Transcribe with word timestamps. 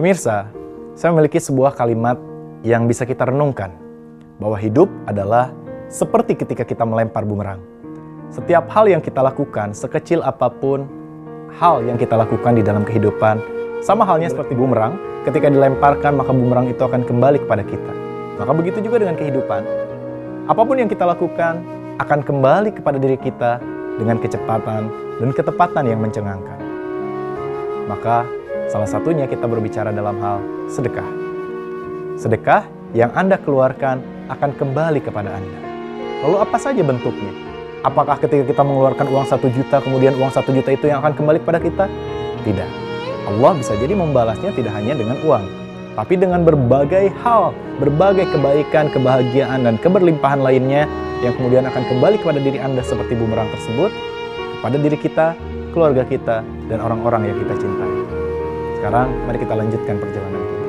Pemirsa, 0.00 0.48
saya 0.96 1.12
memiliki 1.12 1.36
sebuah 1.36 1.76
kalimat 1.76 2.16
yang 2.64 2.88
bisa 2.88 3.04
kita 3.04 3.28
renungkan 3.28 3.68
bahwa 4.40 4.56
hidup 4.56 4.88
adalah 5.04 5.52
seperti 5.92 6.40
ketika 6.40 6.64
kita 6.64 6.88
melempar 6.88 7.28
bumerang. 7.28 7.60
Setiap 8.32 8.64
hal 8.72 8.88
yang 8.88 9.04
kita 9.04 9.20
lakukan, 9.20 9.76
sekecil 9.76 10.24
apa 10.24 10.48
pun 10.48 10.88
hal 11.52 11.84
yang 11.84 12.00
kita 12.00 12.16
lakukan 12.16 12.56
di 12.56 12.64
dalam 12.64 12.80
kehidupan, 12.80 13.44
sama 13.84 14.08
halnya 14.08 14.32
seperti 14.32 14.56
bumerang, 14.56 14.96
ketika 15.28 15.52
dilemparkan 15.52 16.16
maka 16.16 16.32
bumerang 16.32 16.72
itu 16.72 16.80
akan 16.80 17.04
kembali 17.04 17.44
kepada 17.44 17.60
kita. 17.60 17.92
Maka 18.40 18.56
begitu 18.56 18.80
juga 18.80 19.04
dengan 19.04 19.20
kehidupan. 19.20 19.68
Apa 20.48 20.64
pun 20.64 20.80
yang 20.80 20.88
kita 20.88 21.04
lakukan 21.04 21.60
akan 22.00 22.24
kembali 22.24 22.72
kepada 22.72 22.96
diri 22.96 23.20
kita 23.20 23.60
dengan 24.00 24.16
kecepatan 24.16 24.88
dan 25.20 25.28
ketepatan 25.36 25.84
yang 25.84 26.00
mencengangkan. 26.00 26.56
Maka 27.84 28.39
salah 28.70 28.86
satunya 28.86 29.26
kita 29.26 29.50
berbicara 29.50 29.90
dalam 29.90 30.14
hal 30.22 30.38
sedekah. 30.70 31.04
Sedekah 32.14 32.62
yang 32.94 33.10
Anda 33.18 33.34
keluarkan 33.42 33.98
akan 34.30 34.50
kembali 34.54 35.02
kepada 35.02 35.34
Anda. 35.34 35.58
Lalu 36.22 36.36
apa 36.38 36.56
saja 36.62 36.78
bentuknya? 36.78 37.34
Apakah 37.82 38.22
ketika 38.22 38.46
kita 38.46 38.62
mengeluarkan 38.62 39.10
uang 39.10 39.26
satu 39.26 39.50
juta, 39.50 39.82
kemudian 39.82 40.14
uang 40.14 40.30
satu 40.30 40.54
juta 40.54 40.70
itu 40.70 40.86
yang 40.86 41.02
akan 41.02 41.18
kembali 41.18 41.42
kepada 41.42 41.58
kita? 41.58 41.84
Tidak. 42.46 42.70
Allah 43.26 43.52
bisa 43.58 43.74
jadi 43.74 43.96
membalasnya 43.96 44.54
tidak 44.54 44.70
hanya 44.78 44.94
dengan 44.94 45.18
uang, 45.26 45.44
tapi 45.98 46.14
dengan 46.20 46.46
berbagai 46.46 47.10
hal, 47.24 47.56
berbagai 47.82 48.28
kebaikan, 48.30 48.92
kebahagiaan, 48.92 49.66
dan 49.66 49.74
keberlimpahan 49.80 50.44
lainnya 50.44 50.86
yang 51.24 51.34
kemudian 51.34 51.66
akan 51.66 51.82
kembali 51.88 52.20
kepada 52.20 52.38
diri 52.38 52.60
Anda 52.62 52.84
seperti 52.84 53.16
bumerang 53.16 53.48
tersebut, 53.50 53.90
kepada 54.60 54.76
diri 54.76 54.98
kita, 55.00 55.26
keluarga 55.72 56.04
kita, 56.04 56.44
dan 56.68 56.78
orang-orang 56.84 57.32
yang 57.32 57.36
kita 57.40 57.54
cintai. 57.64 58.19
Sekarang, 58.80 59.12
mari 59.28 59.36
kita 59.36 59.52
lanjutkan 59.52 59.94
perjalanan 60.00 60.40
kita. 60.40 60.64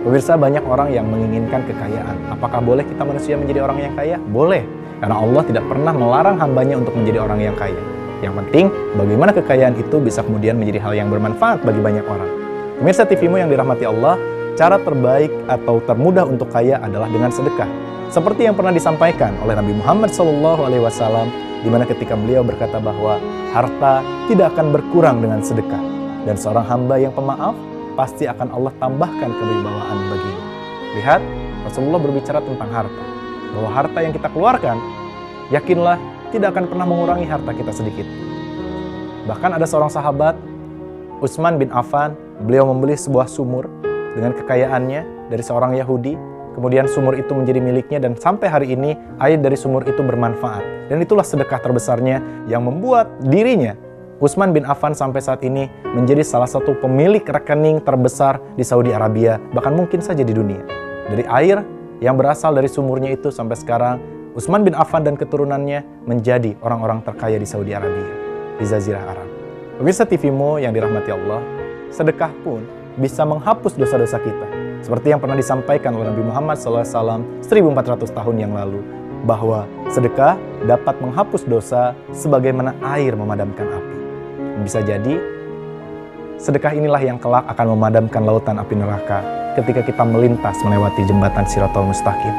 Pemirsa 0.00 0.32
banyak 0.40 0.64
orang 0.64 0.88
yang 0.96 1.04
menginginkan 1.12 1.60
kekayaan. 1.68 2.16
Apakah 2.32 2.64
boleh 2.64 2.88
kita 2.88 3.04
manusia 3.04 3.36
menjadi 3.36 3.68
orang 3.68 3.84
yang 3.84 3.92
kaya? 3.92 4.16
Boleh. 4.16 4.64
Karena 5.04 5.20
Allah 5.20 5.44
tidak 5.44 5.68
pernah 5.68 5.92
melarang 5.92 6.40
hambanya 6.40 6.80
untuk 6.80 6.96
menjadi 6.96 7.20
orang 7.20 7.36
yang 7.44 7.52
kaya. 7.52 7.76
Yang 8.24 8.32
penting, 8.40 8.72
bagaimana 8.96 9.36
kekayaan 9.36 9.76
itu 9.76 9.96
bisa 10.00 10.24
kemudian 10.24 10.56
menjadi 10.56 10.80
hal 10.80 10.96
yang 10.96 11.12
bermanfaat 11.12 11.60
bagi 11.60 11.84
banyak 11.84 12.04
orang. 12.08 12.30
Pemirsa 12.80 13.04
TVmu 13.04 13.36
yang 13.44 13.52
dirahmati 13.52 13.84
Allah, 13.84 14.16
cara 14.56 14.80
terbaik 14.80 15.28
atau 15.52 15.84
termudah 15.84 16.24
untuk 16.24 16.48
kaya 16.48 16.80
adalah 16.80 17.12
dengan 17.12 17.28
sedekah. 17.28 17.68
Seperti 18.12 18.46
yang 18.46 18.56
pernah 18.56 18.72
disampaikan 18.74 19.36
oleh 19.40 19.56
Nabi 19.56 19.72
Muhammad 19.76 20.10
SAW, 20.12 21.28
di 21.64 21.68
mana 21.72 21.88
ketika 21.88 22.12
beliau 22.18 22.44
berkata 22.44 22.76
bahwa 22.76 23.16
harta 23.56 24.04
tidak 24.28 24.52
akan 24.52 24.74
berkurang 24.74 25.24
dengan 25.24 25.40
sedekah. 25.40 25.80
Dan 26.24 26.36
seorang 26.40 26.64
hamba 26.64 26.96
yang 27.00 27.12
pemaaf 27.12 27.52
pasti 27.94 28.24
akan 28.24 28.52
Allah 28.52 28.72
tambahkan 28.80 29.30
kewibawaan 29.30 29.98
baginya. 30.08 30.44
Lihat, 30.96 31.20
Rasulullah 31.68 32.00
berbicara 32.00 32.40
tentang 32.44 32.70
harta. 32.72 33.04
Bahwa 33.54 33.68
harta 33.70 33.98
yang 34.02 34.12
kita 34.12 34.28
keluarkan, 34.32 34.76
yakinlah 35.52 35.96
tidak 36.34 36.56
akan 36.56 36.64
pernah 36.66 36.86
mengurangi 36.88 37.26
harta 37.28 37.50
kita 37.54 37.70
sedikit. 37.70 38.06
Bahkan 39.24 39.56
ada 39.56 39.64
seorang 39.64 39.88
sahabat, 39.88 40.36
Utsman 41.22 41.56
bin 41.56 41.72
Affan, 41.72 42.12
beliau 42.44 42.68
membeli 42.68 42.98
sebuah 42.98 43.30
sumur 43.30 43.70
dengan 44.12 44.36
kekayaannya 44.36 45.30
dari 45.32 45.42
seorang 45.42 45.78
Yahudi. 45.78 46.33
Kemudian 46.54 46.86
sumur 46.86 47.18
itu 47.18 47.34
menjadi 47.34 47.58
miliknya 47.58 47.98
dan 47.98 48.14
sampai 48.14 48.46
hari 48.46 48.66
ini 48.78 48.94
air 49.18 49.36
dari 49.42 49.58
sumur 49.58 49.82
itu 49.82 50.00
bermanfaat. 50.00 50.88
Dan 50.88 51.02
itulah 51.02 51.26
sedekah 51.26 51.58
terbesarnya 51.58 52.22
yang 52.46 52.62
membuat 52.62 53.10
dirinya 53.26 53.74
Utsman 54.22 54.54
bin 54.54 54.62
Affan 54.62 54.94
sampai 54.94 55.18
saat 55.18 55.42
ini 55.42 55.66
menjadi 55.90 56.22
salah 56.22 56.46
satu 56.46 56.78
pemilik 56.78 57.20
rekening 57.20 57.82
terbesar 57.82 58.38
di 58.54 58.62
Saudi 58.62 58.94
Arabia, 58.94 59.42
bahkan 59.50 59.74
mungkin 59.74 59.98
saja 59.98 60.22
di 60.22 60.30
dunia. 60.30 60.62
Dari 61.10 61.26
air 61.26 61.66
yang 61.98 62.14
berasal 62.14 62.54
dari 62.54 62.70
sumurnya 62.70 63.10
itu 63.10 63.34
sampai 63.34 63.58
sekarang, 63.58 63.98
Utsman 64.38 64.62
bin 64.62 64.78
Affan 64.78 65.02
dan 65.02 65.18
keturunannya 65.18 66.06
menjadi 66.06 66.54
orang-orang 66.62 67.02
terkaya 67.02 67.36
di 67.36 67.46
Saudi 67.46 67.74
Arabia, 67.74 68.10
di 68.56 68.64
Jazirah 68.64 69.02
Arab. 69.02 69.28
Pemirsa 69.82 70.06
TVmu 70.06 70.62
yang 70.62 70.70
dirahmati 70.70 71.10
Allah, 71.10 71.42
sedekah 71.90 72.30
pun 72.46 72.62
bisa 72.94 73.26
menghapus 73.26 73.74
dosa-dosa 73.74 74.22
kita. 74.22 74.53
Seperti 74.84 75.16
yang 75.16 75.20
pernah 75.24 75.32
disampaikan 75.32 75.96
oleh 75.96 76.12
Nabi 76.12 76.28
Muhammad 76.28 76.60
SAW 76.60 77.40
1400 77.40 78.04
tahun 78.04 78.36
yang 78.36 78.52
lalu, 78.52 78.84
bahwa 79.24 79.64
sedekah 79.88 80.36
dapat 80.68 81.00
menghapus 81.00 81.48
dosa 81.48 81.96
sebagaimana 82.12 82.76
air 82.92 83.16
memadamkan 83.16 83.64
api. 83.64 83.96
Bisa 84.60 84.84
jadi 84.84 85.16
sedekah 86.36 86.76
inilah 86.76 87.00
yang 87.00 87.16
kelak 87.16 87.48
akan 87.48 87.72
memadamkan 87.72 88.28
lautan 88.28 88.60
api 88.60 88.76
neraka 88.76 89.24
ketika 89.56 89.80
kita 89.80 90.04
melintas 90.04 90.60
melewati 90.60 91.00
jembatan 91.08 91.48
Siratul 91.48 91.88
Mustaqim. 91.88 92.36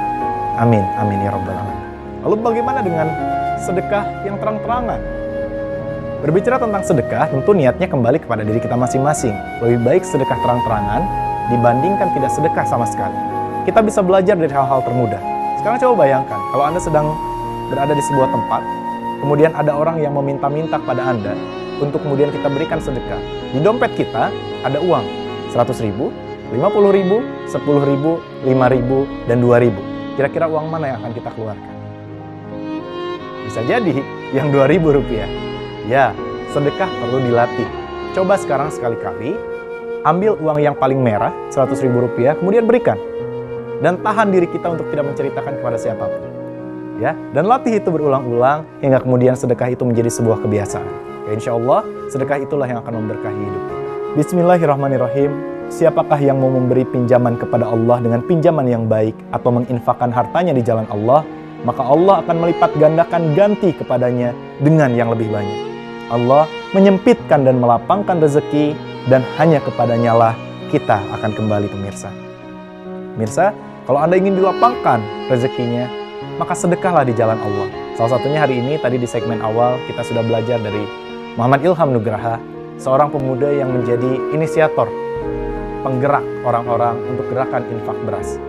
Amin, 0.62 0.86
amin 1.02 1.26
ya 1.26 1.34
rabbal 1.34 1.50
alamin. 1.50 1.78
Lalu 2.30 2.36
bagaimana 2.46 2.80
dengan 2.86 3.10
sedekah 3.58 4.06
yang 4.22 4.38
terang-terangan? 4.38 5.02
Berbicara 6.22 6.62
tentang 6.62 6.84
sedekah, 6.86 7.26
tentu 7.26 7.58
niatnya 7.58 7.90
kembali 7.90 8.22
kepada 8.22 8.46
diri 8.46 8.62
kita 8.62 8.78
masing-masing. 8.78 9.34
Lebih 9.66 9.82
baik 9.82 10.04
sedekah 10.06 10.38
terang-terangan 10.46 11.25
dibandingkan 11.50 12.10
tidak 12.18 12.32
sedekah 12.34 12.66
sama 12.66 12.86
sekali. 12.90 13.18
Kita 13.66 13.82
bisa 13.82 14.02
belajar 14.06 14.38
dari 14.38 14.52
hal-hal 14.54 14.82
termudah. 14.86 15.22
Sekarang 15.62 15.78
coba 15.82 16.06
bayangkan, 16.06 16.40
kalau 16.54 16.64
Anda 16.70 16.82
sedang 16.82 17.08
berada 17.74 17.94
di 17.98 18.04
sebuah 18.06 18.30
tempat, 18.30 18.62
kemudian 19.26 19.52
ada 19.58 19.74
orang 19.74 19.98
yang 19.98 20.14
meminta-minta 20.14 20.78
kepada 20.78 21.02
Anda 21.02 21.34
untuk 21.82 22.06
kemudian 22.06 22.30
kita 22.30 22.48
berikan 22.54 22.78
sedekah. 22.78 23.18
Di 23.54 23.60
dompet 23.62 23.98
kita 23.98 24.30
ada 24.62 24.78
uang 24.78 25.06
100 25.50 25.86
ribu, 25.86 26.14
50 26.54 26.94
ribu, 26.94 27.18
10 27.50 27.90
ribu, 27.90 28.22
5 28.46 28.74
ribu, 28.76 28.98
dan 29.26 29.42
2 29.42 29.64
ribu. 29.66 29.82
Kira-kira 30.16 30.46
uang 30.46 30.70
mana 30.70 30.94
yang 30.94 30.98
akan 31.02 31.12
kita 31.18 31.30
keluarkan? 31.34 31.74
Bisa 33.50 33.62
jadi 33.66 33.96
yang 34.34 34.54
2 34.54 34.70
ribu 34.70 34.94
rupiah. 34.94 35.28
Ya, 35.90 36.14
sedekah 36.54 36.90
perlu 37.02 37.22
dilatih. 37.26 37.68
Coba 38.14 38.38
sekarang 38.38 38.70
sekali-kali 38.72 39.55
ambil 40.06 40.38
uang 40.38 40.62
yang 40.62 40.78
paling 40.78 41.02
merah, 41.02 41.34
100 41.50 41.82
ribu 41.82 42.06
rupiah, 42.06 42.38
kemudian 42.38 42.70
berikan. 42.70 42.96
Dan 43.82 44.00
tahan 44.06 44.30
diri 44.30 44.46
kita 44.46 44.72
untuk 44.72 44.88
tidak 44.94 45.10
menceritakan 45.12 45.60
kepada 45.60 45.78
siapa 45.82 46.06
pun. 46.06 46.32
Ya, 47.02 47.12
dan 47.36 47.50
latih 47.50 47.76
itu 47.82 47.92
berulang-ulang 47.92 48.64
hingga 48.80 49.04
kemudian 49.04 49.36
sedekah 49.36 49.68
itu 49.68 49.84
menjadi 49.84 50.08
sebuah 50.08 50.40
kebiasaan. 50.40 50.88
Ya 51.26 51.32
insya 51.34 51.52
Allah 51.58 51.82
sedekah 52.14 52.38
itulah 52.38 52.70
yang 52.70 52.86
akan 52.86 53.02
memberkahi 53.02 53.34
hidup 53.34 53.64
Bismillahirrahmanirrahim. 54.16 55.34
Siapakah 55.74 56.22
yang 56.22 56.38
mau 56.38 56.54
memberi 56.54 56.86
pinjaman 56.86 57.36
kepada 57.36 57.66
Allah 57.66 57.98
dengan 58.00 58.22
pinjaman 58.24 58.70
yang 58.70 58.86
baik 58.86 59.18
atau 59.34 59.50
menginfakkan 59.50 60.14
hartanya 60.14 60.54
di 60.54 60.62
jalan 60.62 60.86
Allah, 60.88 61.26
maka 61.66 61.82
Allah 61.82 62.22
akan 62.24 62.36
melipat 62.46 62.72
gandakan 62.78 63.34
ganti 63.34 63.74
kepadanya 63.74 64.32
dengan 64.62 64.94
yang 64.94 65.10
lebih 65.12 65.28
banyak. 65.34 65.60
Allah 66.14 66.46
menyempitkan 66.72 67.44
dan 67.44 67.58
melapangkan 67.58 68.22
rezeki 68.22 68.78
dan 69.10 69.22
hanya 69.38 69.62
kepadanya 69.62 70.14
lah 70.14 70.34
kita 70.74 70.98
akan 71.20 71.32
kembali 71.34 71.70
pemirsa. 71.70 72.10
Mirsa, 73.16 73.54
kalau 73.86 74.02
Anda 74.02 74.18
ingin 74.18 74.36
dilapangkan 74.42 75.00
rezekinya, 75.30 75.88
maka 76.42 76.58
sedekahlah 76.58 77.06
di 77.06 77.14
jalan 77.16 77.38
Allah. 77.38 77.70
Salah 77.96 78.18
satunya 78.18 78.44
hari 78.44 78.60
ini 78.60 78.76
tadi 78.82 79.00
di 79.00 79.08
segmen 79.08 79.40
awal 79.40 79.80
kita 79.88 80.04
sudah 80.04 80.26
belajar 80.26 80.60
dari 80.60 80.84
Muhammad 81.40 81.64
Ilham 81.64 81.96
Nugraha, 81.96 82.36
seorang 82.76 83.08
pemuda 83.14 83.48
yang 83.56 83.72
menjadi 83.72 84.36
inisiator 84.36 84.90
penggerak 85.86 86.26
orang-orang 86.44 86.98
untuk 87.14 87.30
gerakan 87.30 87.62
infak 87.72 87.98
beras. 88.04 88.42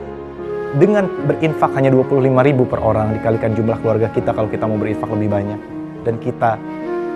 Dengan 0.76 1.06
berinfak 1.28 1.72
hanya 1.78 1.92
25 1.94 2.26
ribu 2.42 2.64
per 2.66 2.82
orang 2.82 3.14
dikalikan 3.14 3.54
jumlah 3.54 3.78
keluarga 3.84 4.08
kita 4.10 4.34
kalau 4.34 4.48
kita 4.50 4.64
mau 4.66 4.80
berinfak 4.80 5.08
lebih 5.12 5.30
banyak. 5.30 5.60
Dan 6.02 6.16
kita, 6.18 6.58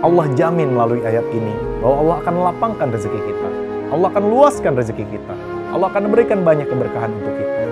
Allah 0.00 0.24
jamin 0.32 0.72
melalui 0.72 1.04
ayat 1.04 1.28
ini 1.28 1.52
bahwa 1.84 1.96
Allah 2.00 2.16
akan 2.24 2.34
melapangkan 2.40 2.88
rezeki 2.88 3.20
kita. 3.20 3.48
Allah 3.92 4.08
akan 4.08 4.24
luaskan 4.32 4.72
rezeki 4.80 5.04
kita. 5.12 5.34
Allah 5.76 5.92
akan 5.92 6.08
berikan 6.08 6.40
banyak 6.40 6.64
keberkahan 6.72 7.12
untuk 7.20 7.36
kita. 7.36 7.64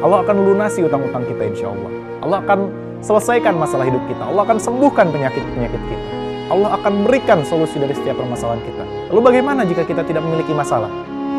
Allah 0.00 0.24
akan 0.24 0.36
lunasi 0.48 0.80
utang-utang 0.80 1.28
kita 1.28 1.44
insya 1.44 1.68
Allah. 1.68 1.92
Allah 2.24 2.38
akan 2.40 2.58
selesaikan 3.04 3.52
masalah 3.60 3.84
hidup 3.84 4.00
kita. 4.08 4.24
Allah 4.24 4.48
akan 4.48 4.56
sembuhkan 4.56 5.12
penyakit-penyakit 5.12 5.82
kita. 5.92 6.06
Allah 6.48 6.76
akan 6.80 7.04
berikan 7.04 7.44
solusi 7.44 7.76
dari 7.76 7.92
setiap 7.92 8.16
permasalahan 8.16 8.64
kita. 8.64 8.84
Lalu 9.12 9.20
bagaimana 9.20 9.68
jika 9.68 9.84
kita 9.84 10.08
tidak 10.08 10.24
memiliki 10.24 10.56
masalah? 10.56 10.88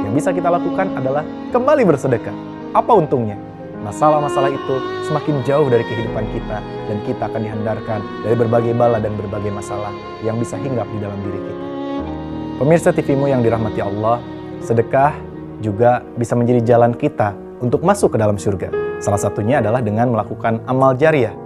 Yang 0.06 0.14
bisa 0.22 0.30
kita 0.30 0.54
lakukan 0.54 0.94
adalah 0.94 1.26
kembali 1.50 1.90
bersedekah. 1.90 2.34
Apa 2.78 2.94
untungnya? 2.94 3.38
Masalah-masalah 3.86 4.50
itu 4.50 4.76
semakin 5.06 5.46
jauh 5.46 5.70
dari 5.70 5.86
kehidupan 5.86 6.26
kita 6.34 6.58
dan 6.60 6.98
kita 7.06 7.30
akan 7.30 7.42
dihendarkan 7.46 8.00
dari 8.26 8.34
berbagai 8.34 8.74
bala 8.74 8.98
dan 8.98 9.14
berbagai 9.14 9.54
masalah 9.54 9.94
yang 10.26 10.42
bisa 10.42 10.58
hinggap 10.58 10.90
di 10.90 10.98
dalam 10.98 11.20
diri 11.22 11.38
kita. 11.38 11.64
Pemirsa 12.58 12.90
TVmu 12.90 13.30
yang 13.30 13.46
dirahmati 13.46 13.86
Allah, 13.86 14.18
sedekah 14.66 15.14
juga 15.62 16.02
bisa 16.18 16.34
menjadi 16.34 16.76
jalan 16.76 16.98
kita 16.98 17.38
untuk 17.62 17.86
masuk 17.86 18.16
ke 18.16 18.18
dalam 18.18 18.42
surga. 18.42 18.74
Salah 18.98 19.22
satunya 19.22 19.62
adalah 19.62 19.86
dengan 19.86 20.10
melakukan 20.10 20.66
amal 20.66 20.98
jariah 20.98 21.46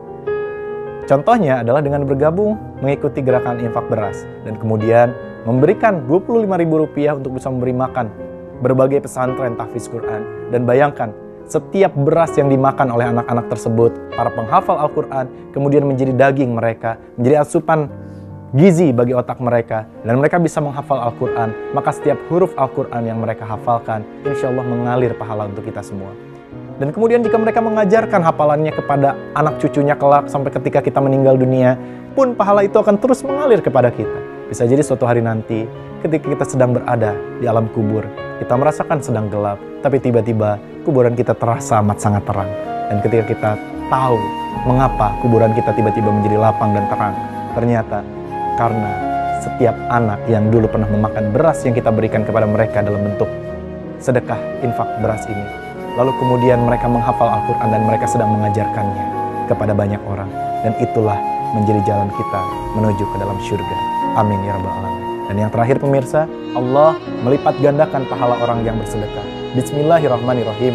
Contohnya 1.09 1.65
adalah 1.65 1.81
dengan 1.81 2.05
bergabung 2.05 2.53
mengikuti 2.85 3.25
gerakan 3.25 3.57
infak 3.65 3.89
beras 3.89 4.29
dan 4.45 4.53
kemudian 4.61 5.09
memberikan 5.41 6.05
Rp25.000 6.05 7.17
untuk 7.17 7.33
bisa 7.33 7.49
memberi 7.49 7.73
makan 7.73 8.13
berbagai 8.61 9.09
pesantren 9.09 9.57
tahfiz 9.57 9.89
Quran 9.89 10.53
dan 10.53 10.69
bayangkan 10.69 11.09
setiap 11.49 11.97
beras 11.97 12.37
yang 12.37 12.45
dimakan 12.45 12.93
oleh 12.93 13.09
anak-anak 13.09 13.49
tersebut, 13.49 13.89
para 14.13 14.29
penghafal 14.29 14.77
Al-Quran, 14.77 15.49
kemudian 15.49 15.81
menjadi 15.81 16.13
daging 16.13 16.53
mereka, 16.53 17.01
menjadi 17.17 17.41
asupan 17.41 17.89
gizi 18.53 18.93
bagi 18.93 19.17
otak 19.17 19.41
mereka, 19.41 19.89
dan 20.05 20.21
mereka 20.21 20.37
bisa 20.37 20.61
menghafal 20.61 21.01
Al-Quran, 21.01 21.73
maka 21.73 21.89
setiap 21.89 22.21
huruf 22.29 22.53
Al-Quran 22.53 23.01
yang 23.01 23.17
mereka 23.17 23.49
hafalkan, 23.49 24.05
insya 24.29 24.53
Allah 24.53 24.61
mengalir 24.61 25.17
pahala 25.17 25.49
untuk 25.49 25.65
kita 25.65 25.81
semua. 25.81 26.13
Dan 26.77 26.93
kemudian 26.93 27.25
jika 27.25 27.35
mereka 27.35 27.59
mengajarkan 27.65 28.21
hafalannya 28.23 28.71
kepada 28.71 29.17
anak 29.33 29.57
cucunya 29.57 29.97
kelak 29.97 30.29
sampai 30.29 30.53
ketika 30.53 30.85
kita 30.85 31.01
meninggal 31.01 31.33
dunia, 31.33 31.75
pun 32.13 32.37
pahala 32.37 32.61
itu 32.61 32.77
akan 32.77 32.95
terus 33.01 33.25
mengalir 33.25 33.59
kepada 33.59 33.89
kita. 33.89 34.21
Bisa 34.49 34.69
jadi 34.69 34.85
suatu 34.85 35.05
hari 35.05 35.25
nanti, 35.25 35.65
ketika 36.05 36.29
kita 36.29 36.45
sedang 36.45 36.77
berada 36.77 37.17
di 37.41 37.45
alam 37.45 37.67
kubur, 37.73 38.05
kita 38.39 38.55
merasakan 38.55 39.03
sedang 39.03 39.27
gelap, 39.27 39.59
tapi 39.83 39.99
tiba-tiba 39.99 40.57
kuburan 40.87 41.13
kita 41.13 41.35
terasa 41.35 41.83
amat 41.83 41.99
sangat 41.99 42.23
terang. 42.23 42.49
Dan 42.87 42.97
ketika 43.03 43.23
kita 43.27 43.49
tahu 43.91 44.17
mengapa 44.65 45.13
kuburan 45.19 45.51
kita 45.53 45.75
tiba-tiba 45.75 46.09
menjadi 46.09 46.39
lapang 46.39 46.71
dan 46.71 46.87
terang, 46.87 47.15
ternyata 47.53 47.99
karena 48.55 48.91
setiap 49.39 49.75
anak 49.91 50.19
yang 50.27 50.47
dulu 50.51 50.67
pernah 50.67 50.87
memakan 50.87 51.31
beras 51.31 51.63
yang 51.63 51.75
kita 51.75 51.91
berikan 51.91 52.23
kepada 52.23 52.47
mereka 52.47 52.83
dalam 52.83 53.03
bentuk 53.03 53.27
sedekah 53.99 54.39
infak 54.63 54.87
beras 55.03 55.23
ini. 55.27 55.45
Lalu 55.99 56.15
kemudian 56.15 56.63
mereka 56.63 56.87
menghafal 56.87 57.27
Al-Quran 57.27 57.69
dan 57.75 57.81
mereka 57.83 58.07
sedang 58.07 58.31
mengajarkannya 58.39 59.05
kepada 59.51 59.75
banyak 59.75 59.99
orang. 60.07 60.31
Dan 60.63 60.75
itulah 60.79 61.19
menjadi 61.55 61.81
jalan 61.87 62.11
kita 62.15 62.41
menuju 62.75 63.03
ke 63.03 63.17
dalam 63.19 63.37
surga. 63.39 63.75
Amin 64.19 64.39
ya 64.43 64.55
Rabbal 64.55 64.75
Alamin. 64.79 64.98
Dan 65.29 65.45
yang 65.45 65.53
terakhir 65.53 65.77
pemirsa, 65.77 66.25
Allah 66.57 66.97
melipat 67.21 67.61
gandakan 67.61 68.01
pahala 68.09 68.33
orang 68.41 68.65
yang 68.65 68.81
bersedekah. 68.81 69.21
Bismillahirrahmanirrahim. 69.53 70.73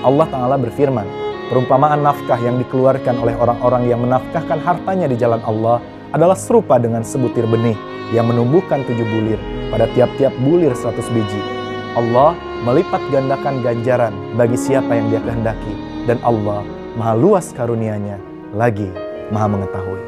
Allah 0.00 0.24
Ta'ala 0.32 0.56
berfirman, 0.56 1.04
perumpamaan 1.52 2.00
nafkah 2.00 2.40
yang 2.40 2.56
dikeluarkan 2.64 3.20
oleh 3.20 3.36
orang-orang 3.36 3.92
yang 3.92 4.00
menafkahkan 4.00 4.56
hartanya 4.64 5.04
di 5.04 5.20
jalan 5.20 5.44
Allah 5.44 5.84
adalah 6.16 6.32
serupa 6.32 6.80
dengan 6.80 7.04
sebutir 7.04 7.44
benih 7.44 7.76
yang 8.16 8.24
menumbuhkan 8.24 8.88
tujuh 8.88 9.04
bulir 9.04 9.36
pada 9.68 9.84
tiap-tiap 9.92 10.32
bulir 10.40 10.72
seratus 10.72 11.04
biji. 11.12 11.44
Allah 11.92 12.32
melipat 12.64 13.04
gandakan 13.12 13.60
ganjaran 13.60 14.16
bagi 14.40 14.56
siapa 14.56 14.96
yang 14.96 15.12
dia 15.12 15.20
kehendaki. 15.20 15.76
Dan 16.08 16.16
Allah 16.24 16.64
maha 16.96 17.20
luas 17.20 17.52
karunianya 17.52 18.16
lagi 18.56 18.88
maha 19.28 19.44
mengetahui. 19.44 20.00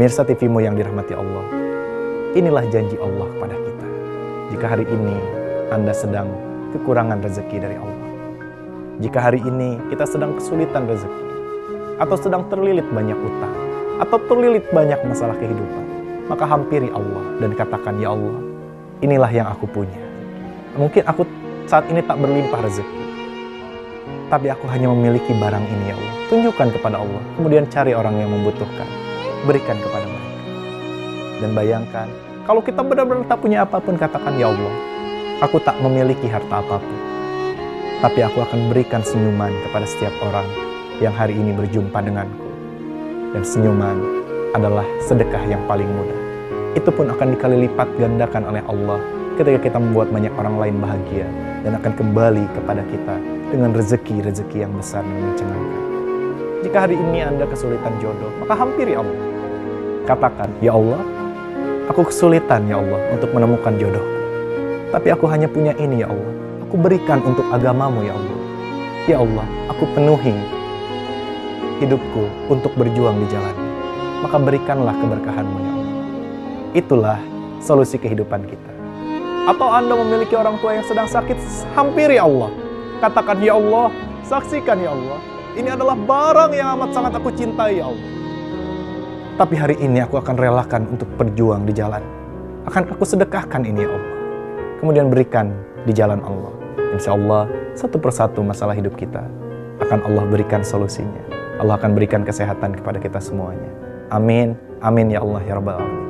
Mirsa 0.00 0.24
TVmu 0.24 0.64
yang 0.64 0.72
dirahmati 0.72 1.12
Allah, 1.12 1.44
Inilah 2.34 2.66
janji 2.66 2.98
Allah 2.98 3.30
kepada 3.30 3.54
kita. 3.54 3.86
Jika 4.50 4.66
hari 4.66 4.82
ini 4.90 5.14
Anda 5.70 5.94
sedang 5.94 6.26
kekurangan 6.74 7.22
rezeki 7.22 7.62
dari 7.62 7.78
Allah. 7.78 8.10
Jika 8.98 9.22
hari 9.22 9.38
ini 9.38 9.78
kita 9.86 10.02
sedang 10.02 10.34
kesulitan 10.34 10.90
rezeki, 10.90 11.26
atau 12.02 12.18
sedang 12.18 12.42
terlilit 12.50 12.82
banyak 12.90 13.14
utang, 13.14 13.54
atau 14.02 14.18
terlilit 14.26 14.66
banyak 14.74 14.98
masalah 15.06 15.38
kehidupan, 15.38 15.86
maka 16.26 16.42
hampiri 16.42 16.90
Allah 16.90 17.22
dan 17.38 17.54
katakan, 17.54 18.02
Ya 18.02 18.10
Allah, 18.10 18.42
inilah 18.98 19.30
yang 19.30 19.46
aku 19.46 19.70
punya. 19.70 20.02
Mungkin 20.74 21.06
aku 21.06 21.22
saat 21.70 21.86
ini 21.86 22.02
tak 22.02 22.18
berlimpah 22.18 22.66
rezeki, 22.66 23.02
tapi 24.26 24.50
aku 24.50 24.66
hanya 24.74 24.90
memiliki 24.90 25.30
barang 25.38 25.62
ini 25.70 25.84
ya 25.86 25.94
Allah. 25.94 26.14
Tunjukkan 26.34 26.68
kepada 26.82 26.98
Allah, 26.98 27.22
kemudian 27.38 27.70
cari 27.70 27.94
orang 27.94 28.18
yang 28.18 28.34
membutuhkan, 28.34 28.90
berikan 29.46 29.78
kepada. 29.78 30.13
Dan 31.42 31.56
bayangkan, 31.56 32.06
kalau 32.44 32.60
kita 32.60 32.84
benar-benar 32.84 33.24
tak 33.26 33.40
punya 33.40 33.64
apa 33.64 33.80
pun, 33.80 33.96
katakan, 33.96 34.36
Ya 34.36 34.52
Allah, 34.52 34.74
aku 35.42 35.58
tak 35.62 35.78
memiliki 35.82 36.28
harta 36.30 36.60
apa 36.60 36.78
pun. 36.78 36.98
Tapi 38.04 38.20
aku 38.20 38.44
akan 38.44 38.68
berikan 38.68 39.00
senyuman 39.00 39.50
kepada 39.64 39.88
setiap 39.88 40.12
orang 40.20 40.44
yang 41.00 41.14
hari 41.16 41.34
ini 41.34 41.56
berjumpa 41.56 41.98
denganku. 42.04 42.48
Dan 43.32 43.42
senyuman 43.42 43.96
adalah 44.54 44.86
sedekah 45.02 45.42
yang 45.50 45.64
paling 45.66 45.88
mudah. 45.88 46.20
Itu 46.78 46.90
pun 46.94 47.10
akan 47.10 47.34
dikali 47.34 47.66
lipat 47.66 47.88
gandakan 47.98 48.50
oleh 48.50 48.62
Allah 48.66 49.00
ketika 49.34 49.58
kita 49.66 49.78
membuat 49.82 50.14
banyak 50.14 50.30
orang 50.38 50.56
lain 50.62 50.76
bahagia 50.78 51.26
dan 51.66 51.74
akan 51.78 51.92
kembali 51.98 52.44
kepada 52.54 52.82
kita 52.86 53.16
dengan 53.50 53.70
rezeki-rezeki 53.74 54.58
yang 54.66 54.74
besar 54.74 55.02
dan 55.02 55.18
mencengangkan. 55.18 55.82
Jika 56.62 56.78
hari 56.86 56.96
ini 56.96 57.18
Anda 57.22 57.44
kesulitan 57.46 57.94
jodoh, 57.98 58.30
maka 58.42 58.54
hampiri 58.56 58.94
Allah. 58.94 59.20
Katakan, 60.04 60.48
Ya 60.60 60.76
Allah, 60.76 61.00
Aku 61.84 62.00
kesulitan 62.08 62.64
ya 62.64 62.80
Allah 62.80 62.96
untuk 63.12 63.28
menemukan 63.36 63.76
jodoh. 63.76 64.00
Tapi 64.88 65.12
aku 65.12 65.28
hanya 65.28 65.44
punya 65.52 65.76
ini 65.76 66.00
ya 66.00 66.08
Allah. 66.08 66.32
Aku 66.64 66.80
berikan 66.80 67.20
untuk 67.20 67.44
agamamu 67.52 68.00
ya 68.00 68.16
Allah. 68.16 68.38
Ya 69.04 69.16
Allah, 69.20 69.44
aku 69.68 69.84
penuhi 69.92 70.32
hidupku 71.84 72.24
untuk 72.48 72.72
berjuang 72.80 73.20
di 73.20 73.28
jalan. 73.28 73.52
Maka 74.24 74.36
berikanlah 74.40 74.96
keberkahanmu 74.96 75.58
ya 75.60 75.72
Allah. 75.76 75.92
Itulah 76.72 77.18
solusi 77.60 78.00
kehidupan 78.00 78.48
kita. 78.48 78.72
Atau 79.44 79.68
Anda 79.68 79.92
memiliki 79.92 80.32
orang 80.40 80.56
tua 80.64 80.80
yang 80.80 80.88
sedang 80.88 81.04
sakit, 81.04 81.36
hampiri 81.76 82.16
Allah. 82.16 82.48
Katakan, 83.04 83.44
Ya 83.44 83.60
Allah, 83.60 83.92
saksikan 84.24 84.80
Ya 84.80 84.96
Allah. 84.96 85.20
Ini 85.52 85.76
adalah 85.76 85.92
barang 86.00 86.56
yang 86.56 86.80
amat 86.80 86.96
sangat 86.96 87.12
aku 87.12 87.28
cintai 87.36 87.76
Ya 87.76 87.92
Allah. 87.92 88.08
Tapi 89.34 89.58
hari 89.58 89.74
ini 89.82 89.98
aku 89.98 90.14
akan 90.22 90.38
relakan 90.38 90.86
untuk 90.94 91.10
berjuang 91.18 91.66
di 91.66 91.74
jalan. 91.74 91.98
Akan 92.70 92.86
aku 92.86 93.02
sedekahkan 93.02 93.66
ini 93.66 93.82
ya 93.82 93.90
Allah. 93.90 94.14
Kemudian 94.78 95.10
berikan 95.10 95.50
di 95.82 95.90
jalan 95.90 96.22
Allah. 96.22 96.54
Insya 96.94 97.18
Allah 97.18 97.50
satu 97.74 97.98
persatu 97.98 98.46
masalah 98.46 98.78
hidup 98.78 98.94
kita 98.94 99.26
akan 99.82 100.06
Allah 100.06 100.22
berikan 100.30 100.62
solusinya. 100.62 101.18
Allah 101.58 101.74
akan 101.74 101.98
berikan 101.98 102.22
kesehatan 102.22 102.78
kepada 102.78 103.02
kita 103.02 103.18
semuanya. 103.18 103.74
Amin. 104.14 104.54
Amin 104.78 105.10
ya 105.10 105.18
Allah 105.18 105.42
ya 105.42 105.58
Rabbal 105.58 105.82
Alamin. 105.82 106.03